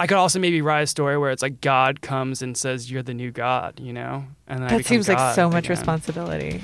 [0.00, 3.02] I could also maybe write a story where it's like God comes and says you're
[3.02, 6.60] the new God, you know, and then That seems like so much responsibility.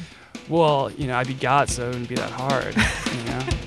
[0.48, 3.40] Well, you know, I'd be God, so it wouldn't be that hard, you know.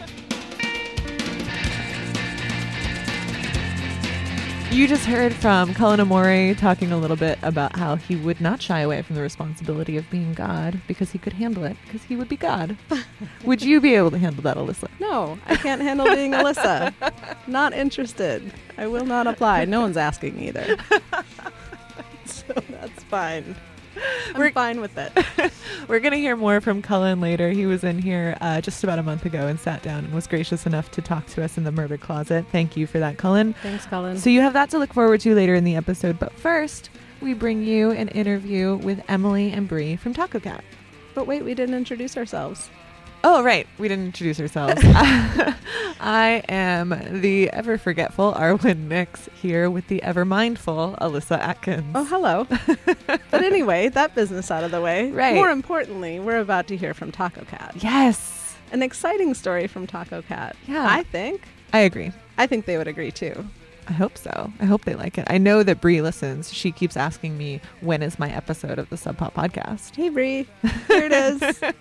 [4.70, 8.62] You just heard from Cullen Omori talking a little bit about how he would not
[8.62, 12.16] shy away from the responsibility of being God because he could handle it because he
[12.16, 12.78] would be God.
[13.46, 14.90] would you be able to handle that, Alyssa?
[15.00, 16.94] No, I can't handle being Alyssa.
[17.48, 18.52] Not interested.
[18.78, 19.66] I will not apply.
[19.66, 20.78] No one's asking either.
[22.26, 23.56] so that's fine.
[24.34, 25.12] I'm We're- fine with it.
[25.88, 27.50] We're going to hear more from Cullen later.
[27.52, 30.28] He was in here uh, just about a month ago and sat down and was
[30.28, 32.46] gracious enough to talk to us in the murder closet.
[32.52, 33.54] Thank you for that, Cullen.
[33.64, 34.18] Thanks, Cullen.
[34.18, 36.20] So you have that to look forward to later in the episode.
[36.20, 36.90] But first,
[37.22, 40.62] we bring you an interview with Emily and Bree from Tacocat.
[41.16, 42.70] but wait, we didn't introduce ourselves.
[43.24, 43.68] Oh, right.
[43.78, 44.82] We didn't introduce ourselves.
[46.00, 51.92] I am the ever forgetful Arwen Nix here with the ever mindful Alyssa Atkins.
[51.96, 52.46] Oh, hello.
[53.08, 55.12] but anyway, that business out of the way.
[55.12, 55.36] Right.
[55.36, 57.82] More importantly, we're about to hear from Tacocat.
[57.84, 58.56] yes.
[58.72, 60.54] An exciting story from Tacocat.
[60.68, 60.86] Yeah.
[60.88, 61.42] I think.
[61.74, 62.12] I agree.
[62.38, 63.48] I think they would agree too.
[63.88, 64.52] I hope so.
[64.60, 65.26] I hope they like it.
[65.30, 66.54] I know that Bree listens.
[66.54, 69.96] She keeps asking me when is my episode of the Sub Pop podcast.
[69.96, 70.46] Hey, Bree.
[70.88, 71.62] Here it is.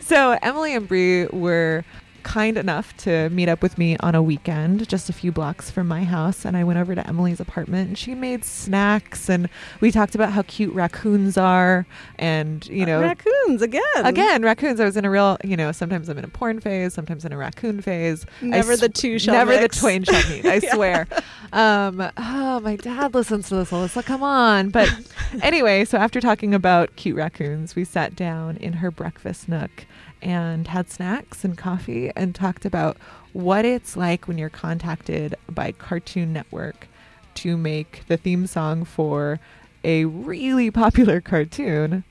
[0.00, 1.84] So Emily and Bree were
[2.22, 5.86] kind enough to meet up with me on a weekend just a few blocks from
[5.88, 9.48] my house and I went over to Emily's apartment and she made snacks and
[9.80, 11.86] we talked about how cute raccoons are
[12.18, 13.82] and you know raccoons again.
[13.96, 16.94] again raccoons I was in a real you know sometimes I'm in a porn phase
[16.94, 19.76] sometimes in a raccoon phase Never s- the two shall never mix.
[19.76, 20.74] the twain shall meet I Yeah.
[20.74, 21.06] swear
[21.52, 24.88] um oh my dad listens to this Alyssa come on but
[25.42, 29.84] anyway so after talking about cute raccoons we sat down in her breakfast nook
[30.22, 32.96] and had snacks and coffee and talked about
[33.32, 36.86] what it's like when you're contacted by Cartoon Network
[37.34, 39.40] to make the theme song for
[39.84, 42.04] a really popular cartoon.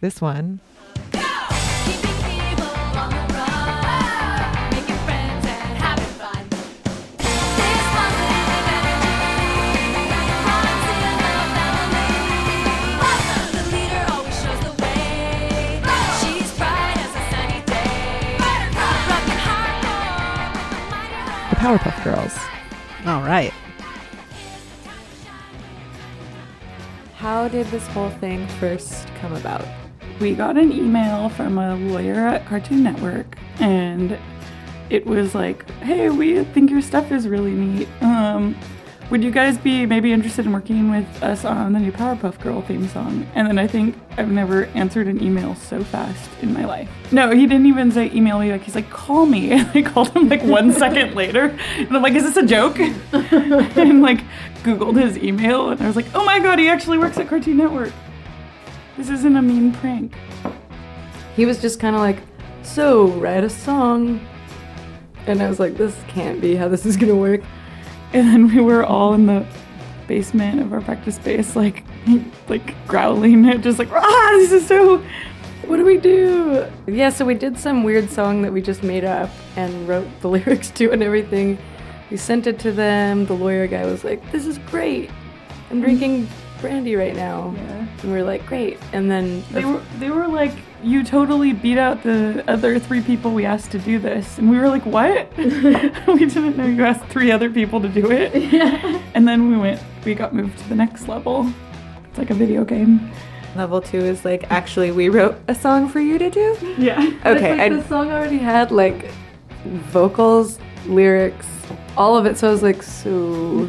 [0.00, 0.60] This one
[21.66, 22.38] Powerpuff Girls
[23.06, 23.52] All right.
[27.16, 29.66] how did this whole thing first come about
[30.20, 34.16] we got an email from a lawyer at Cartoon Network, and
[34.88, 37.88] it was like, "Hey, we think your stuff is really neat.
[38.00, 38.56] Um,
[39.10, 42.60] would you guys be maybe interested in working with us on the new Powerpuff Girl
[42.62, 46.64] theme song?" And then I think I've never answered an email so fast in my
[46.64, 46.88] life.
[47.12, 48.50] No, he didn't even say email me.
[48.50, 52.02] Like he's like, "Call me," and I called him like one second later, and I'm
[52.02, 52.78] like, "Is this a joke?"
[53.12, 54.20] and like
[54.64, 57.56] Googled his email, and I was like, "Oh my god, he actually works at Cartoon
[57.58, 57.92] Network."
[58.96, 60.14] This isn't a mean prank.
[61.36, 62.18] he was just kind of like,
[62.62, 64.20] "So write a song,"
[65.26, 67.42] and I was like, "This can't be how this is gonna work."
[68.16, 69.46] And then we were all in the
[70.08, 71.84] basement of our practice space, like,
[72.48, 75.04] like growling, just like, ah, this is so.
[75.66, 76.66] What do we do?
[76.86, 80.30] Yeah, so we did some weird song that we just made up and wrote the
[80.36, 81.58] lyrics to and everything.
[82.10, 83.26] We sent it to them.
[83.26, 85.10] The lawyer guy was like, "This is great.
[85.70, 86.26] I'm drinking
[86.62, 87.86] brandy right now." Yeah.
[88.02, 91.78] And we are like, "Great." And then They were, they were like, you totally beat
[91.78, 95.34] out the other three people we asked to do this, and we were like, what?
[95.38, 98.34] we didn't know you asked three other people to do it.
[98.52, 99.02] Yeah.
[99.14, 101.52] And then we went, we got moved to the next level.
[102.08, 103.10] It's like a video game.
[103.56, 107.00] level two is like actually we wrote a song for you to do Yeah.
[107.24, 109.10] okay like, and the song already had like
[109.64, 111.46] vocals, lyrics,
[111.96, 112.36] all of it.
[112.38, 113.68] So I was like, "So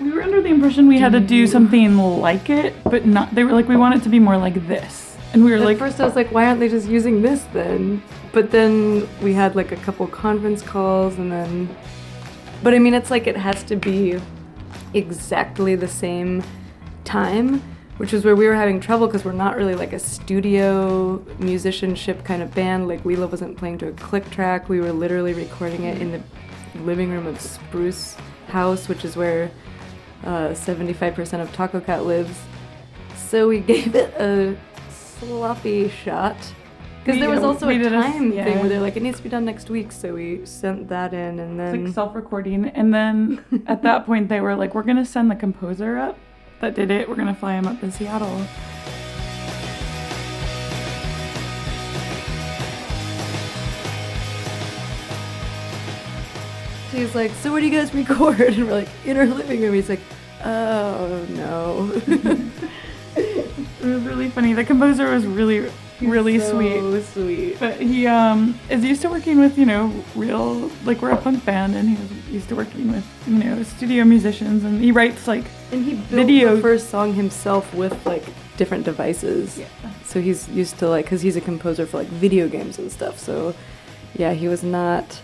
[0.00, 3.34] We were under the impression we had to do something like it, but not.
[3.34, 5.62] They were like, we want it to be more like this, and we were At
[5.62, 8.02] like, first, I was like, why aren't they just using this then?
[8.32, 11.76] But then we had like a couple conference calls, and then.
[12.62, 14.20] But I mean, it's like it has to be
[14.92, 16.42] exactly the same
[17.04, 17.62] time,
[17.96, 22.24] which is where we were having trouble because we're not really like a studio musicianship
[22.24, 22.88] kind of band.
[22.88, 26.22] Like, Lelah wasn't playing to a click track, we were literally recording it in the
[26.82, 28.16] living room of Spruce
[28.48, 29.50] House, which is where
[30.24, 32.36] uh, 75% of Tacocat lives.
[33.16, 34.56] So we gave it a
[35.20, 36.36] sloppy shot.
[37.04, 38.44] Because there was also a did a- time yeah.
[38.44, 39.90] thing where they're like, it needs to be done next week.
[39.92, 41.84] So we sent that in and then.
[41.86, 45.96] like self-recording and then at that point they were like we're gonna send the composer
[45.98, 46.18] up
[46.60, 48.46] that did it we're gonna fly him up to seattle
[56.92, 58.40] He's like, so what do you guys record?
[58.40, 59.74] And we're like, in our living room.
[59.74, 60.00] He's like,
[60.44, 62.40] oh no.
[63.90, 64.52] It was really funny.
[64.52, 65.70] The composer was really,
[66.00, 66.80] really sweet.
[66.80, 67.58] So sweet.
[67.58, 71.44] But he um is used to working with you know real like we're a punk
[71.44, 75.26] band and he was used to working with you know studio musicians and he writes
[75.26, 78.24] like And he built Video- the first song himself with like
[78.56, 79.58] different devices.
[79.58, 79.66] Yeah.
[80.04, 83.18] So he's used to like, cause he's a composer for like video games and stuff.
[83.18, 83.54] So
[84.14, 85.20] yeah, he was not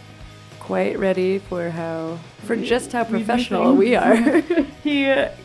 [0.66, 4.16] quite ready for how, for just how professional we are.
[4.82, 5.02] he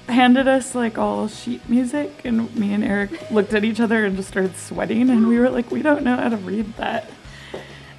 [0.08, 4.16] handed us like all sheet music and me and Eric looked at each other and
[4.18, 7.08] just started sweating and we were like we don't know how to read that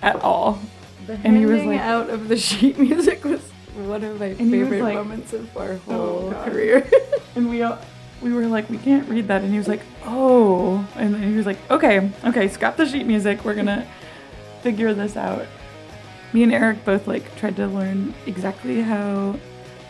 [0.03, 0.59] at all.
[1.07, 3.41] The And he was like- out of the sheet music was
[3.77, 6.51] one of my favorite like- moments of our Oh, whole God.
[6.51, 6.91] career.
[7.37, 7.79] And we all,
[8.21, 9.43] we were like, we can't read that.
[9.43, 10.85] And he was like, oh.
[10.97, 13.45] And then he was like, okay, okay, scrap the sheet music.
[13.45, 13.87] We're gonna
[14.63, 15.47] figure this out.
[16.33, 19.37] Me and Eric both like tried to learn exactly how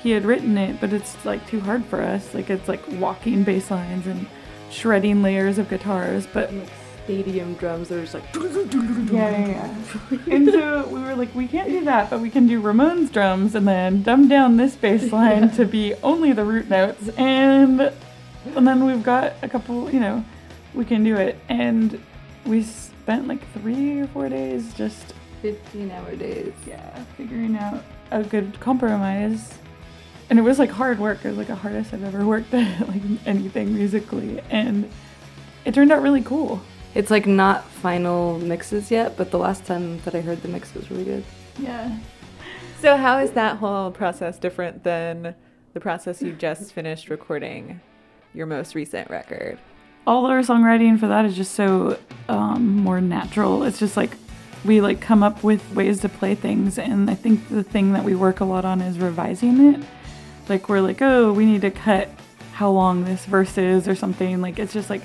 [0.03, 2.35] he had written it, but it's like too hard for us.
[2.35, 4.27] Like it's like walking bass lines and
[4.71, 6.69] shredding layers of guitars, but like
[7.05, 8.25] stadium drums that are just like.
[9.13, 9.77] yeah, yeah,
[10.11, 10.19] yeah.
[10.35, 13.55] and so we were like, we can't do that, but we can do Ramones drums
[13.55, 17.93] and then dumb down this bass line to be only the root notes, and
[18.57, 20.25] and then we've got a couple, you know,
[20.75, 21.39] we can do it.
[21.49, 22.03] And
[22.45, 26.53] we spent like three or four days just 15 hour days.
[26.67, 29.53] yeah figuring out a good compromise.
[30.31, 31.25] And it was like hard work.
[31.25, 34.91] It was like the hardest I've ever worked at like anything musically, and
[35.65, 36.63] it turned out really cool.
[36.95, 40.75] It's like not final mixes yet, but the last time that I heard the mix
[40.75, 41.25] was really good.
[41.59, 41.99] Yeah.
[42.81, 45.35] So how is that whole process different than
[45.75, 47.81] the process you just finished recording
[48.35, 49.59] your most recent record?
[50.07, 51.99] all our songwriting for that is just so
[52.29, 53.63] um, more natural.
[53.63, 54.17] It's just like
[54.65, 58.05] we like come up with ways to play things, and I think the thing that
[58.05, 59.85] we work a lot on is revising it.
[60.49, 62.09] Like we're like, oh, we need to cut
[62.53, 64.41] how long this verse is or something.
[64.41, 65.03] Like it's just like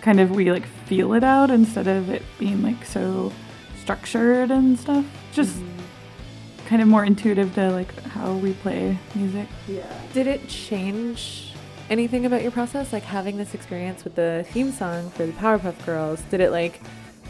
[0.00, 3.32] kind of we like feel it out instead of it being like so
[3.80, 5.04] structured and stuff.
[5.32, 6.66] Just mm-hmm.
[6.66, 9.48] kind of more intuitive to like how we play music.
[9.66, 9.86] Yeah.
[10.12, 11.52] Did it change
[11.90, 12.92] anything about your process?
[12.92, 16.80] Like having this experience with the theme song for the Powerpuff Girls, did it like,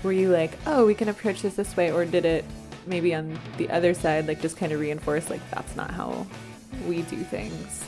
[0.05, 1.91] were you like, oh, we can approach this this way?
[1.91, 2.45] Or did it
[2.87, 6.27] maybe on the other side, like just kind of reinforce, like, that's not how
[6.87, 7.85] we do things?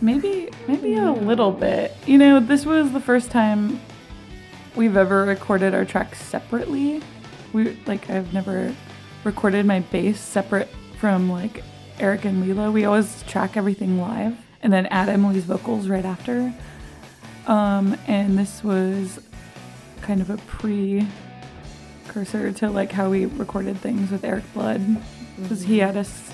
[0.00, 1.94] Maybe, maybe a little bit.
[2.06, 3.80] You know, this was the first time
[4.76, 7.02] we've ever recorded our tracks separately.
[7.52, 8.74] We like I've never
[9.24, 10.68] recorded my bass separate
[11.00, 11.64] from like
[11.98, 12.72] Eric and Lelah.
[12.72, 16.52] We always track everything live and then add Emily's vocals right after.
[17.46, 19.20] Um, and this was
[20.00, 21.06] kind of a precursor
[22.52, 24.80] to like how we recorded things with Erik Blood
[25.40, 25.86] because he mm-hmm.
[25.86, 26.30] had us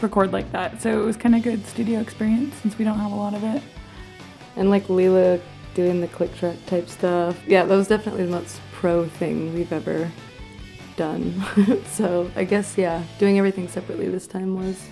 [0.00, 0.82] record like that.
[0.82, 3.44] So it was kind of good studio experience since we don't have a lot of
[3.44, 3.62] it.
[4.56, 5.40] And like Lelah
[5.74, 7.38] doing the click track type stuff.
[7.46, 10.10] Yeah, that was definitely the most pro thing we've ever
[10.96, 11.42] done.
[11.86, 14.84] so I guess, yeah, doing everything separately this time was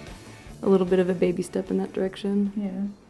[0.62, 2.52] a little bit of a baby step in that direction.
[2.56, 3.09] Yeah.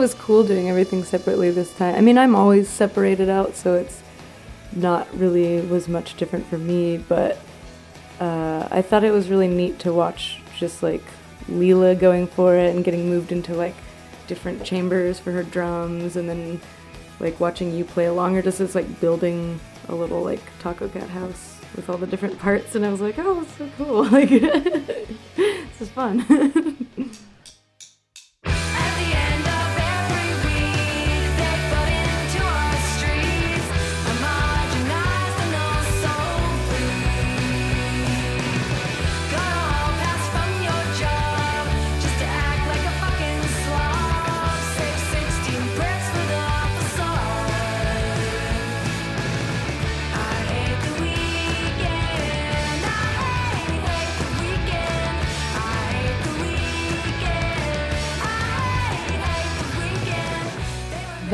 [0.00, 1.94] Was cool doing everything separately this time.
[1.94, 4.02] I mean, I'm always separated out, so it's
[4.72, 7.38] not really was much different for me, but
[8.18, 11.02] uh, I thought it was really neat to watch just like
[11.50, 13.74] Lelah going for it and getting moved into like
[14.26, 16.62] different chambers for her drums and then
[17.18, 21.60] like watching you play along or just as like building a little like Tacocat house
[21.76, 24.04] with all the different parts and I was like, oh, that's so cool.
[24.10, 24.30] Like
[25.36, 26.86] this is fun.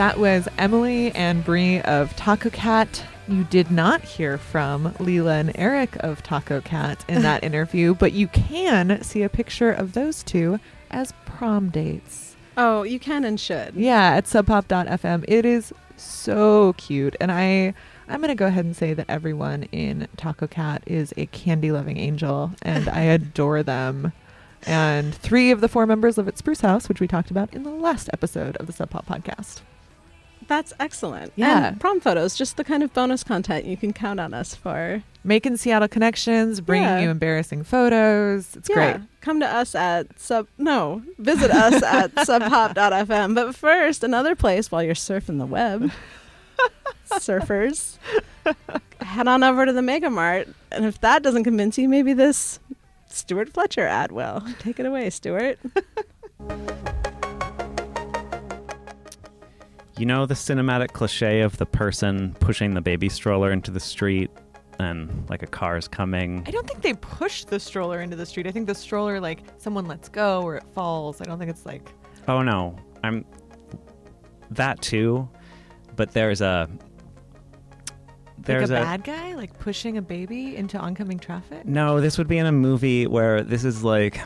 [0.06, 3.02] That was Emily and Bree of Tacocat.
[3.26, 8.28] You did not hear from Lelah and Eric of Tacocat in that interview, but you
[8.28, 10.60] can see a picture of those two
[10.92, 12.36] as prom dates.
[12.56, 13.74] Oh, you can and should.
[13.74, 15.24] Yeah, at subpop.fm.
[15.26, 17.16] It is so cute.
[17.20, 17.74] And I
[18.08, 22.52] I'm gonna go ahead and say that everyone in Tacocat is a candy loving angel
[22.62, 24.12] and I adore them.
[24.68, 27.64] and three of the four members live at Spruce House, which we talked about in
[27.64, 29.62] the last episode of the Sub Pop podcast.
[30.48, 31.32] That's excellent.
[31.36, 31.68] Yeah.
[31.68, 35.02] And prom photos, just the kind of bonus content you can count on us for.
[35.24, 37.00] Making Seattle connections, bringing Yeah.
[37.00, 38.54] you embarrassing photos.
[38.54, 38.74] It's yeah.
[38.74, 39.08] great.
[39.22, 43.34] Come to us at sub no, visit us at subpop.fm.
[43.34, 45.90] But first, another place while you're surfing the web.
[47.10, 47.98] Surfers.
[49.00, 50.52] Head on over to the MegaMart.
[50.70, 52.58] And if that doesn't convince you, maybe this
[53.08, 54.42] Stuart Fletcher ad will.
[54.60, 55.58] Take it away, Stuart.
[59.98, 64.30] You know the cinematic cliche of the person pushing the baby stroller into the street
[64.78, 66.44] and like a car is coming?
[66.46, 68.46] I don't think they push the stroller into the street.
[68.46, 71.20] I think the stroller, like, someone lets go or it falls.
[71.22, 71.92] I don't think it's like.
[72.28, 73.24] Oh no, I'm
[74.50, 75.28] that too,
[75.94, 76.68] but there's a
[78.38, 81.64] there's like a, bad guy, like pushing a baby into oncoming traffic.
[81.64, 84.20] No, this would be in a movie where this is like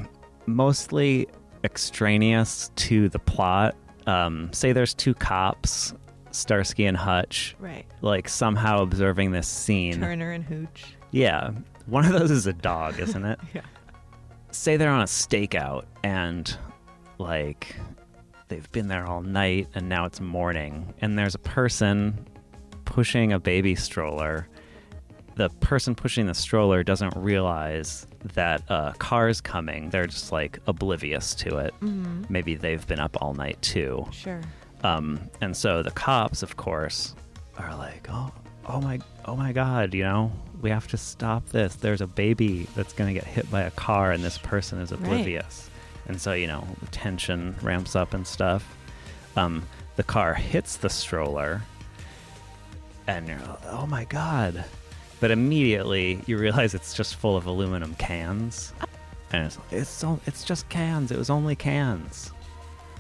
[0.47, 1.29] mostly
[1.65, 3.77] extraneous to the plot.
[4.11, 5.95] Um, say there's two cops,
[6.33, 7.87] Starsky and Hutch, Right.
[8.03, 10.01] like somehow observing this scene.
[10.01, 10.85] Turner and Hooch.
[11.13, 11.51] Yeah,
[11.87, 13.39] one of those is a dog, isn't it?
[13.55, 13.63] Yeah.
[14.53, 16.57] Say they're on a stakeout and
[17.19, 17.77] like
[18.49, 22.27] they've been there all night and now it's morning and there's a person
[22.85, 24.49] pushing a baby stroller.
[25.41, 29.89] The person pushing the stroller doesn't realize that a car's coming.
[29.89, 31.73] They're just like oblivious to it.
[31.81, 32.25] Mm-hmm.
[32.29, 34.05] Maybe they've been up all night too.
[34.13, 34.43] Sure.
[34.85, 37.15] Um, and so the cops, of course,
[37.57, 38.31] are like, "Oh,
[38.67, 39.95] oh my, oh my God!
[39.95, 40.31] You know,
[40.61, 41.75] we have to stop this.
[41.77, 44.93] There's a baby that's going to get hit by a car, and this person is
[44.93, 46.09] oblivious." Right.
[46.11, 48.77] And so, you know, the tension ramps up and stuff.
[49.37, 49.67] Um,
[49.97, 51.63] the car hits the stroller,
[53.07, 54.67] and you're, like, "Oh my God!"
[55.21, 58.73] But immediately you realize it's just full of aluminum cans,
[59.33, 61.11] and it's it's so, it's just cans.
[61.13, 62.33] It was only cans,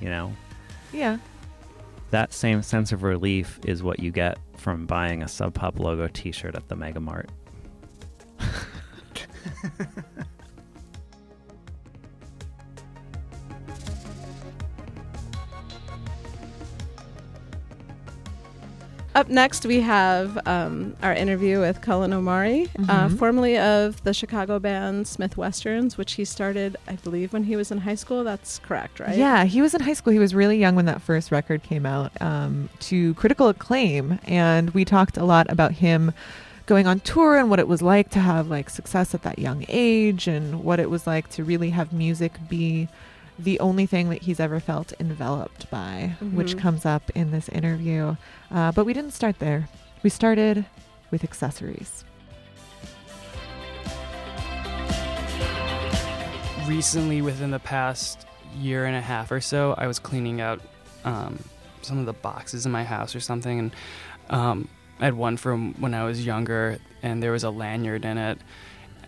[0.00, 0.32] you know
[0.92, 1.16] Yeah.
[2.10, 6.08] that same sense of relief is what you get from buying a Sub Pop logo
[6.08, 7.28] T-shirt at the MegaMart.
[19.20, 23.18] Up next, we have um, our interview with Cullen Omori, uh, Mhm.
[23.18, 27.70] formerly of the Chicago band Smith Westerns, which he started, I believe, when he was
[27.70, 28.24] in high school.
[28.24, 29.18] That's correct, right?
[29.18, 30.14] Yeah, he was in high school.
[30.14, 34.18] He was really young when that first record came out um, to critical acclaim.
[34.26, 36.12] And we talked a lot about him
[36.64, 39.66] going on tour and what it was like to have like success at that young
[39.68, 42.88] age and what it was like to really have music be
[43.42, 46.58] the only thing that he's ever felt enveloped by, which Mhm.
[46.60, 48.16] comes up in this interview.
[48.50, 49.68] Uh, but we didn't start there.
[50.02, 50.64] We started
[51.10, 52.04] with accessories.
[56.66, 60.60] recently within the past year and a half or so i was cleaning out
[61.04, 61.36] um,
[61.82, 63.72] some of the boxes in my house or something and
[64.28, 64.68] um,
[65.00, 68.38] i had one from when i was younger and there was a lanyard in it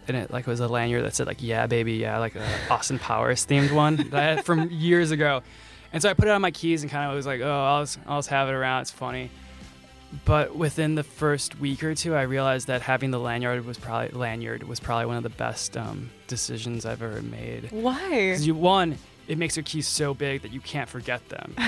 [0.09, 2.99] and it like was a lanyard that said like yeah baby yeah like a austin
[2.99, 5.42] powers themed one that i had from years ago
[5.92, 7.82] and so i put it on my keys and kind of was like oh i'll
[7.82, 9.30] just, I'll just have it around it's funny
[10.25, 14.11] but within the first week or two, I realized that having the lanyard was probably
[14.11, 17.73] lanyard was probably one of the best um, decisions I've ever made.
[17.73, 18.11] Why?
[18.11, 21.54] Because you one, it makes your keys so big that you can't forget them.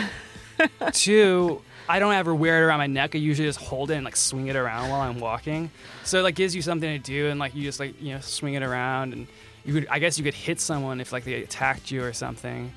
[0.93, 3.15] Two, I don't ever wear it around my neck.
[3.15, 5.71] I usually just hold it and like swing it around while I'm walking.
[6.05, 8.21] So it like gives you something to do and like you just like you know
[8.21, 9.27] swing it around and
[9.65, 12.73] you could I guess you could hit someone if like they attacked you or something.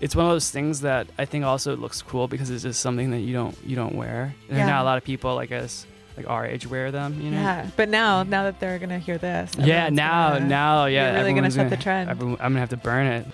[0.00, 3.10] It's one of those things that I think also looks cool because it's just something
[3.12, 4.34] that you don't you don't wear.
[4.48, 4.66] And Yeah.
[4.66, 7.20] not a lot of people like us like our age wear them.
[7.20, 7.40] You know.
[7.40, 11.10] Yeah, but now, now that they're gonna hear this, Yeah, now, gonna- now, yeah.
[11.10, 12.08] you're really gonna set the trend.
[12.08, 13.26] I'm gonna have to burn it.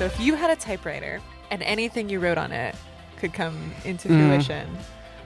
[0.00, 2.74] So if you had a typewriter and anything you wrote on it
[3.18, 3.54] could come
[3.84, 4.30] into Mm.
[4.30, 4.66] fruition,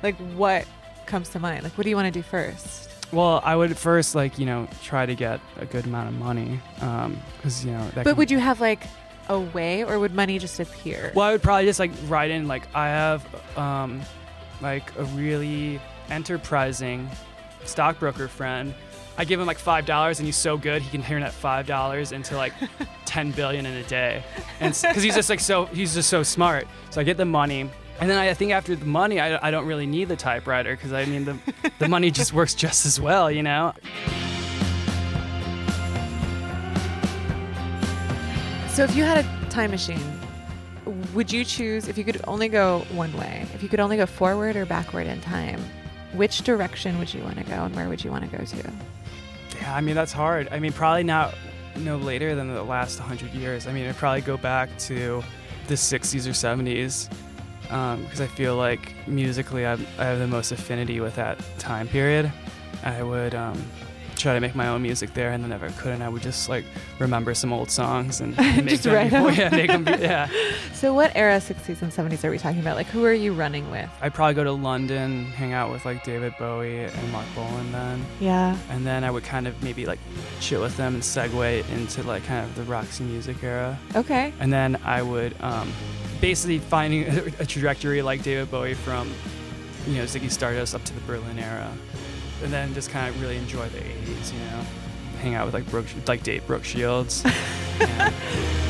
[0.02, 0.66] like what
[1.06, 1.62] comes to mind?
[1.62, 2.90] Like what do you want to do first?
[3.12, 6.58] Well, I would first like you know try to get a good amount of money,
[6.80, 7.84] because you know.
[7.90, 8.80] That But can- would you have like
[9.28, 11.12] a way, or would money just appear?
[11.14, 13.24] Well, I would probably just like write in like I have
[13.56, 14.02] um,
[14.60, 17.08] like a really enterprising
[17.64, 18.74] stockbroker friend.
[19.16, 21.66] I give him like five dollars, and he's so good he can turn that five
[21.66, 22.52] dollars into like
[23.04, 24.24] ten billion in a day,
[24.60, 26.66] and because he's just like so he's just so smart.
[26.90, 27.60] So I get the money,
[28.00, 30.92] and then I think after the money, I, I don't really need the typewriter because
[30.92, 31.38] I mean the
[31.78, 33.72] the money just works just as well, you know.
[38.68, 40.00] So if you had a time machine,
[41.14, 43.46] Would you choose if you could only go one way?
[43.54, 45.60] If you could only go forward or backward in time,
[46.14, 48.72] which direction would you want to go and where would you want to go to?
[49.56, 50.48] Yeah, I mean that's hard.
[50.50, 51.34] I mean, probably not
[51.76, 53.66] no later than the last 100 years.
[53.66, 55.22] I mean, I'd probably go back to
[55.66, 57.10] the 60s or 70s
[57.62, 62.32] because I feel like musically I'm, I have the most affinity with that time period.
[62.84, 63.62] I would um,
[64.16, 66.48] try to make my own music there, and then if I couldn't, I would just
[66.48, 66.64] like
[66.98, 69.38] remember some old songs and make Just them write before- them.
[69.38, 69.86] yeah, make them.
[69.86, 70.28] Yeah,
[70.72, 72.76] So, what era, 60s and 70s, are we talking about?
[72.76, 73.88] Like, who are you running with?
[74.02, 78.04] I'd probably go to London, hang out with like David Bowie and Marc Bolan then.
[78.20, 78.56] Yeah.
[78.70, 79.98] and then I would kind of maybe like
[80.40, 84.32] chill with them and segue into like kind of the Roxy music era, Okay.
[84.40, 85.72] and then I would um,
[86.20, 89.10] basically finding a, a trajectory like David Bowie from
[89.86, 91.70] you know Ziggy Stardust up to the Berlin era,
[92.42, 94.64] and then just kind of really enjoy the '80s, you know,
[95.20, 97.22] hang out with like Brooke, like date Brooke Shields.
[97.80, 98.12] Yeah.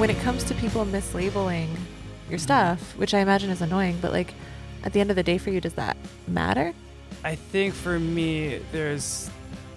[0.00, 1.68] When it comes to people mislabeling
[2.30, 3.00] your stuff, mm-hmm.
[3.00, 4.32] which I imagine is annoying, but like,
[4.82, 5.94] at the end of the day, for you, does that
[6.26, 6.72] matter?
[7.22, 9.28] I think for me, there's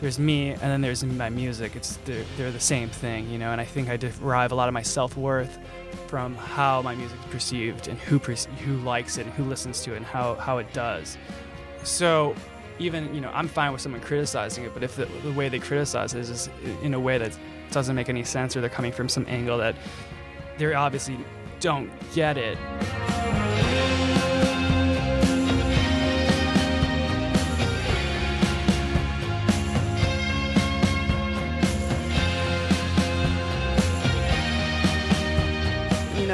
[0.04, 1.78] there's me, and then there's my music.
[1.78, 3.54] It's they're, they're the same thing, you know.
[3.54, 5.58] And I think I derive a lot of my self worth
[6.08, 9.94] from how my music is perceived and who who likes it and who listens to
[9.94, 11.18] it and how how it does.
[11.86, 12.36] So
[12.80, 15.60] even you know, I'm fine with someone criticizing it, but if the, the way they
[15.60, 16.50] criticize it is
[16.82, 17.40] in a way that
[17.72, 19.74] doesn't make any sense, or they're coming from some angle that
[20.58, 21.18] they obviously
[21.62, 22.58] don't get it.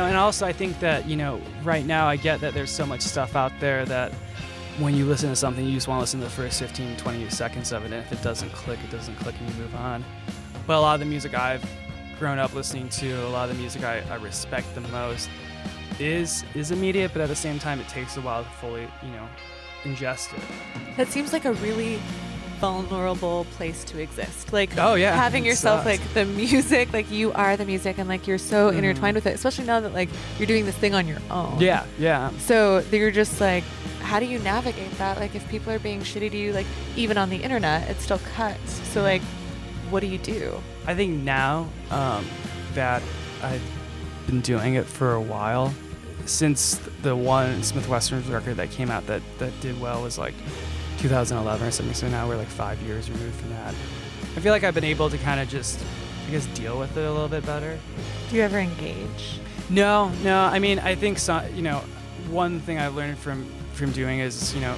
[0.10, 3.02] And also i think that you know right now i get that there's so much
[3.02, 4.12] stuff out there that
[4.80, 7.30] when you listen to something you just want to listen to the first 15 20
[7.30, 10.04] seconds of it and if it doesn't click it doesn't click and you move on.
[10.66, 11.64] But a lot of the music i've
[12.18, 15.30] grown up listening to a lot of the music i, I respect the most
[16.00, 19.12] is is immediate but at the same time it takes a while to fully you
[19.12, 19.28] know
[19.84, 20.44] ingest it.
[20.98, 22.00] That seems like a really
[22.60, 24.52] vulnerable place to exist.
[24.54, 25.16] Like, Oh, yeah.
[25.16, 26.00] having It yourself sucks.
[26.00, 28.78] like the music, like you are the music, and like you're so Mhm.
[28.80, 29.36] intertwined with it.
[29.36, 31.58] Especially now that like you're doing this thing on your own.
[31.60, 33.64] yeah yeah So you're just like,
[34.02, 35.20] how do you navigate that?
[35.20, 38.20] Like, if people are being shitty to you, like even on the internet, it still
[38.36, 38.82] cuts.
[38.94, 39.22] So like,
[39.90, 40.62] what do you do?
[40.88, 42.26] I think now um,
[42.76, 43.02] that
[43.44, 43.62] I've
[44.28, 45.74] been doing it for a while,
[46.26, 50.34] since the one Smith Western record that came out that, that did well was like
[51.00, 53.74] 2011 or something, so now we're like five years removed from that.
[54.36, 55.84] I feel like I've been able to kind of just,
[56.28, 57.80] I guess, deal with it a little bit better.
[58.30, 59.40] Do you ever engage?
[59.70, 60.42] No, no.
[60.42, 61.80] I mean, I think so, you know,
[62.30, 64.74] one thing I've learned from from doing is, you know,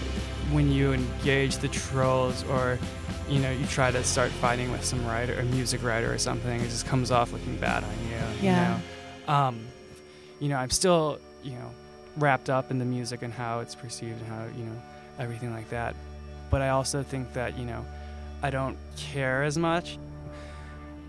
[0.51, 2.77] when you engage the trolls or,
[3.27, 6.61] you know, you try to start fighting with some writer, a music writer or something,
[6.61, 8.15] it just comes off looking bad on you.
[8.41, 8.77] Yeah.
[8.77, 9.67] You know, um,
[10.39, 11.71] you know, I'm still, you know,
[12.17, 14.81] wrapped up in the music and how it's perceived and how, you know,
[15.17, 15.95] everything like that.
[16.51, 17.83] But I also think that, you know,
[18.43, 19.97] I don't care as much.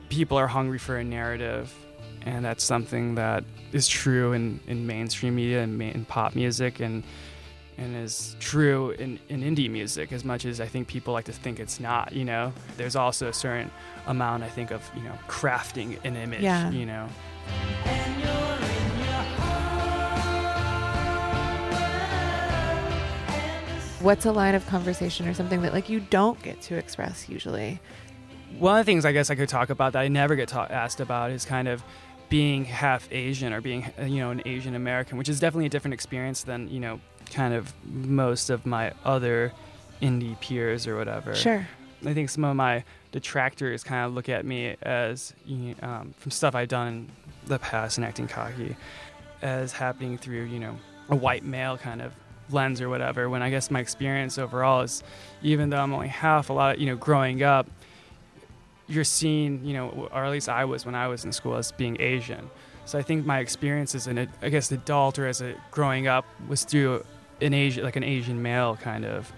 [0.09, 1.72] People are hungry for a narrative
[2.24, 7.02] and that's something that is true in, in mainstream media and in pop music and
[7.78, 11.33] and is true in, in indie music as much as I think people like to
[11.33, 12.52] think it's not, you know.
[12.76, 13.70] There's also a certain
[14.07, 16.70] amount I think of, you know, crafting an image, Yeah.
[16.70, 17.09] you know.
[24.02, 27.80] What's a line of conversation or something that like you don't get to express usually?
[28.58, 30.66] One of the things I guess I could talk about that I never get ta-
[30.68, 31.84] asked about is kind of
[32.28, 35.68] being half Asian or being, uh, you know, an Asian American, which is definitely a
[35.68, 39.52] different experience than, you know, kind of most of my other
[40.00, 41.34] indie peers or whatever.
[41.36, 41.66] Sure.
[42.04, 45.32] I think some of my detractors kind of look at me as,
[45.80, 47.08] um, from stuff I've done in
[47.46, 48.74] the past and acting cocky,
[49.42, 50.76] as happening through, you know,
[51.08, 52.12] a white male kind of
[52.52, 53.28] lens or whatever.
[53.28, 55.02] When I guess my experience overall is,
[55.42, 57.68] even though I'm only half, a lot of, you know, growing up,
[58.88, 61.72] you're seen, you know, or at least I was when I was in school as
[61.72, 62.50] being Asian.
[62.84, 66.24] So I think my experience as an, I guess, adult or as a growing up
[66.48, 67.04] was through
[67.40, 69.32] an Asian, like an Asian male kind of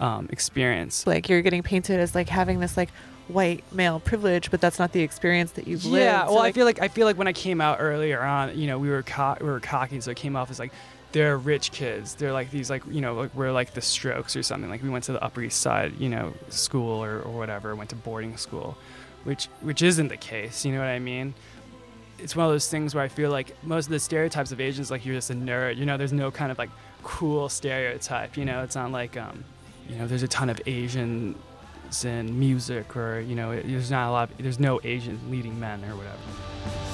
[0.00, 1.06] um, experience.
[1.06, 2.90] Like you're getting painted as like having this like
[3.28, 6.04] white male privilege, but that's not the experience that you've lived.
[6.04, 8.58] Yeah, So, well, I feel like I feel like when I came out earlier on,
[8.58, 10.72] you know, we were co- we were cocky, so it came off as like
[11.12, 12.14] they're rich kids.
[12.14, 14.70] They're like these like you know like we're like the Strokes or something.
[14.70, 17.74] Like we went to the Upper East Side, you know, school or, or whatever.
[17.74, 18.76] Went to boarding school,
[19.24, 20.64] which which isn't the case.
[20.64, 21.34] You know what I mean?
[22.22, 24.90] it's one of those things where I feel like most of the stereotypes of Asians,
[24.90, 25.76] like you're just a nerd.
[25.76, 26.70] You know, there's no kind of like
[27.02, 28.36] cool stereotype.
[28.36, 29.44] You know, it's not like um,
[29.88, 31.36] you know, there's a ton of Asians
[32.04, 34.30] in music or you know, there's not a lot.
[34.30, 36.89] Of, there's no Asian leading men or whatever.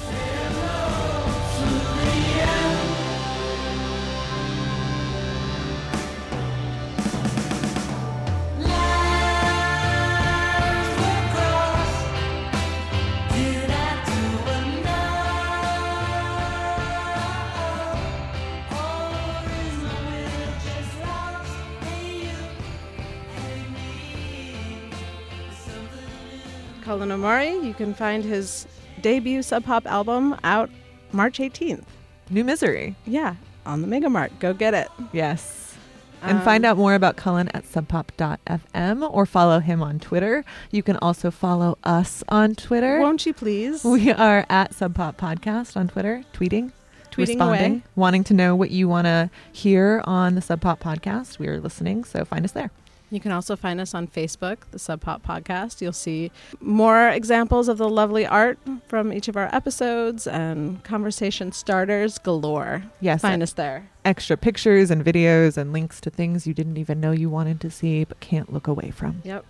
[26.87, 28.65] Cullen Omori, you can find his
[29.01, 30.69] debut Sub Pop album out
[31.11, 31.83] March 18th.
[32.29, 32.95] New Misery.
[33.05, 34.39] Yeah, on the MegaMart.
[34.39, 34.87] Go get it.
[35.11, 35.75] Yes.
[36.21, 40.45] And Um, find out more about Cullen at subpop.fm or follow him on Twitter.
[40.71, 43.01] You can also follow us on Twitter.
[43.01, 43.83] Won't you please?
[43.83, 46.71] We are at Subpop Podcast on Twitter, tweeting,
[47.11, 47.83] Tweeting responding, away.
[47.97, 51.37] wanting to know what you want to hear on the Sub Pop Podcast.
[51.37, 52.71] We are listening, so find us there.
[53.09, 55.79] You can also find us on Facebook, the Sub Pop Podcast.
[55.81, 61.51] You'll see more examples of the lovely art from each of our episodes and conversation
[61.53, 62.83] starters galore.
[62.99, 63.89] Yes, Find us there.
[64.03, 67.71] extra pictures and videos and links to things you didn't even know you wanted to
[67.71, 69.21] see but can't look away from.
[69.23, 69.45] Yep.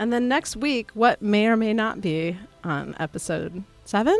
[0.00, 4.16] And then next week, what may or may not be on episode seven?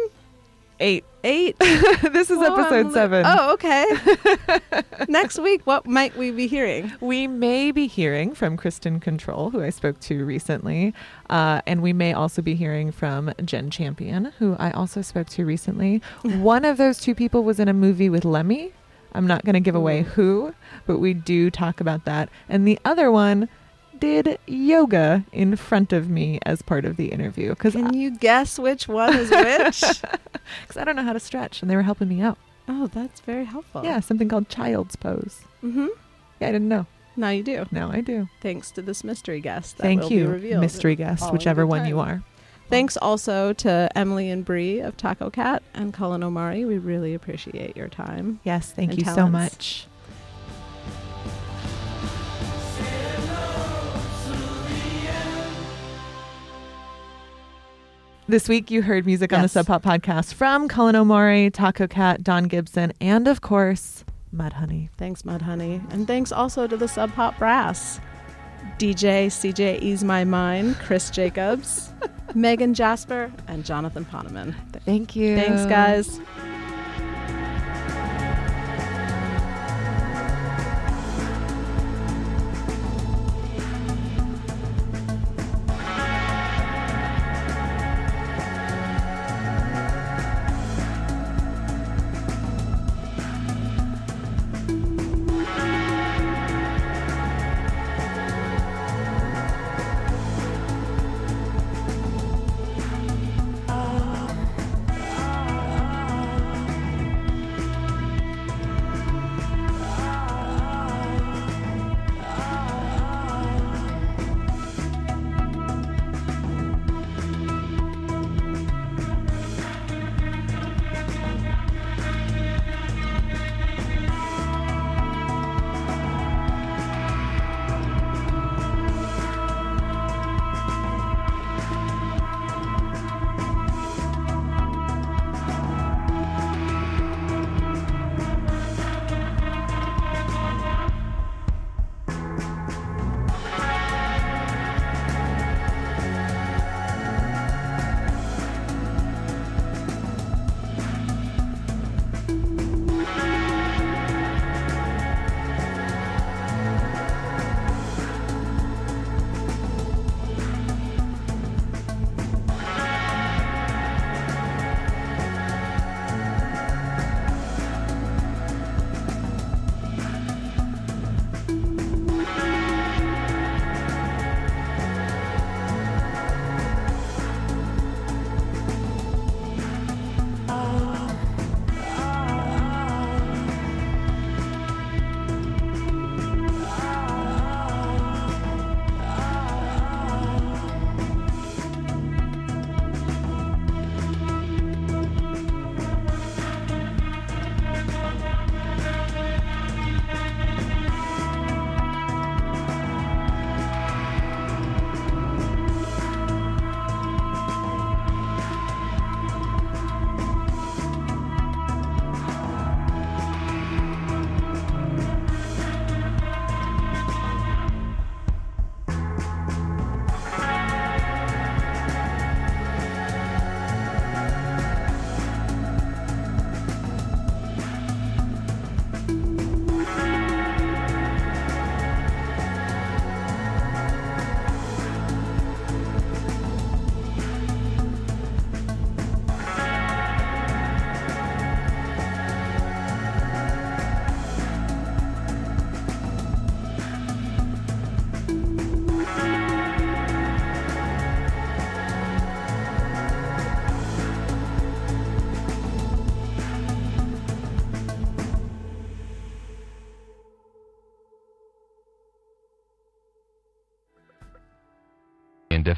[0.80, 1.04] Eight.
[1.24, 1.58] Eight?
[1.58, 3.24] this is Oh, episode li- seven.
[3.26, 3.84] Oh, okay.
[5.08, 6.92] next week, what might we be hearing?
[7.00, 10.94] We may be hearing from Kristin Kontrol, who I spoke to recently,
[11.28, 15.44] uh, and we may also be hearing from Jenn Champion, who I also spoke to
[15.44, 16.00] recently.
[16.22, 18.72] One of those two people was in a movie with Lemmy.
[19.12, 20.54] I'm not going to give away who,
[20.86, 22.28] but we do talk about that.
[22.48, 23.48] And the other one
[23.98, 28.58] did yoga in front of me as part of the interview because Can you guess
[28.58, 30.02] which one is which?
[30.62, 32.38] Because I don't know how to stretch, and they were helping me out.
[32.68, 33.84] oh, that's very helpful.
[33.84, 35.42] Yeah, something called child's pose.
[35.62, 35.88] Mm-hmm.
[36.40, 36.86] Yeah, I didn't know.
[37.16, 37.66] Now you do.
[37.70, 38.28] Now I do.
[38.40, 39.76] Thanks to this mystery guest.
[39.76, 42.22] That Thank will Be you, revealed mystery guest, whichever one you are.
[42.70, 46.66] Thanks also to Emily and Bree of Tacocat and Cullen Omori.
[46.66, 48.40] We really appreciate your time.
[48.44, 49.86] Yes, thank you so much.
[58.28, 59.52] This week, you heard music on the Yes.
[59.52, 64.04] Sub Pop podcast from Cullen Omori, Taco Cat, Don Gibson, and of course,
[64.36, 64.90] Mudhoney.
[64.98, 65.80] Thanks, Mudhoney.
[65.94, 68.00] And thanks also to the Sub Pop Brass.
[68.78, 71.90] DJ CJ Ease My Mind, Chris Jacobs,
[72.34, 74.54] Megan Jasper, and Jonathan Poneman.
[74.84, 75.34] Thank you.
[75.34, 76.20] Thanks, guys.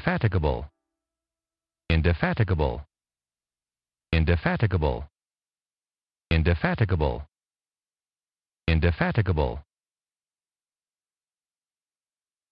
[0.01, 0.67] Indefatigable,
[1.87, 2.81] indefatigable,
[4.11, 5.05] indefatigable,
[6.31, 7.23] indefatigable,
[8.67, 9.61] indefatigable,